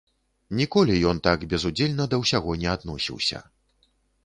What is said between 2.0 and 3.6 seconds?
да ўсяго не адносіўся.